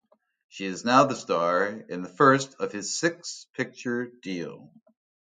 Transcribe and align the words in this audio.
She 0.47 0.65
is 0.65 0.83
now 0.83 1.05
the 1.05 1.15
star 1.15 1.67
in 1.67 2.01
the 2.01 2.09
first 2.09 2.55
of 2.55 2.71
his 2.71 2.97
six-picture 2.97 4.07
deal. 4.07 4.71